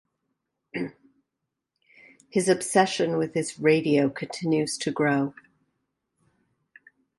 [2.31, 5.35] His obsession with his radio continues to grow.